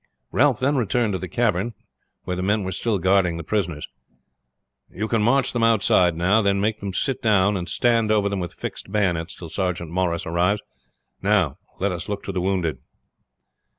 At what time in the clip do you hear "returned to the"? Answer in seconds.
0.77-1.27